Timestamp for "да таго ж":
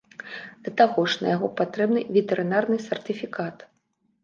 0.67-1.25